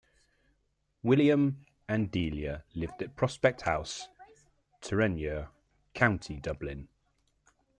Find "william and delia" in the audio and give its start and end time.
1.03-2.63